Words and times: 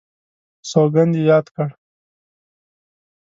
سوګند 0.69 1.13
یې 1.17 1.23
یاد 1.29 1.45
کړ. 1.55 1.69